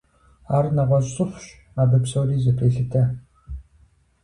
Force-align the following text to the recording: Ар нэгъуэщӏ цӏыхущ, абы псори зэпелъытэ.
Ар 0.55 0.65
нэгъуэщӏ 0.75 1.11
цӏыхущ, 1.15 1.45
абы 1.81 1.97
псори 2.03 2.37
зэпелъытэ. 2.43 3.01